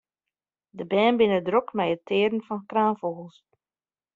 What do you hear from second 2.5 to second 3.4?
kraanfûgels.